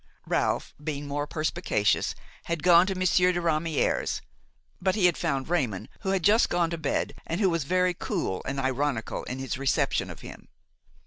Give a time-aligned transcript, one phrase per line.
[0.25, 2.15] Ralph, being more perspicacious,
[2.45, 4.23] had gone to Monsieur de Ramière's,
[4.81, 7.93] but he had found Raymon, who had just gone to bed and who was very
[7.93, 10.47] cool and ironical in his reception of him.